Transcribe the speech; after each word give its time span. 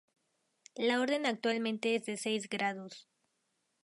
La 0.77 0.99
Orden 0.99 1.27
actualmente 1.27 1.93
es 1.95 2.05
de 2.07 2.17
seis 2.17 2.49
grados. 2.49 3.07